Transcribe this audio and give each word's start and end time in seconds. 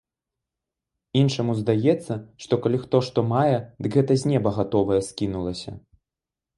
Іншаму 1.21 1.51
здаецца, 1.59 2.13
што 2.47 2.53
калі 2.65 2.77
хто 2.87 2.97
што 3.11 3.19
мае, 3.35 3.57
дык 3.85 3.91
гэта 4.01 4.13
з 4.27 4.35
неба 4.35 4.49
гатовае 4.61 5.01
скінулася. 5.13 5.71